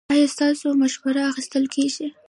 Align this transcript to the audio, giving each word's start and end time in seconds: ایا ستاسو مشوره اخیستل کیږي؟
ایا 0.13 0.27
ستاسو 0.33 0.67
مشوره 0.81 1.21
اخیستل 1.31 1.63
کیږي؟ 1.73 2.07